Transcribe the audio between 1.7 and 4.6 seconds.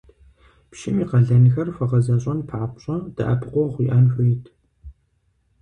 хуэгъэзэщӀэн папщӀэ дэӀэпыкъуэгъу иӀэн хуейт.